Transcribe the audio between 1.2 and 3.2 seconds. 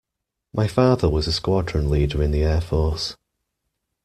a Squadron Leader in the Air Force